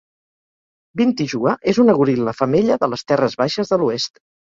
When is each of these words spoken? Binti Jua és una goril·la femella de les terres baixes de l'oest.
Binti 1.01 1.27
Jua 1.33 1.53
és 1.71 1.79
una 1.83 1.95
goril·la 1.99 2.33
femella 2.37 2.79
de 2.85 2.89
les 2.95 3.05
terres 3.13 3.37
baixes 3.43 3.75
de 3.75 3.81
l'oest. 3.83 4.19